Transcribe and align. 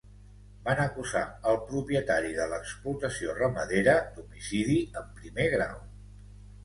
Van 0.67 0.79
acusar 0.85 1.21
el 1.51 1.59
propietari 1.67 2.33
de 2.39 2.47
l'explotació 2.53 3.35
ramadera 3.43 3.95
d'homicidi 4.17 4.79
en 5.03 5.13
primer 5.21 5.47
grau. 5.57 5.81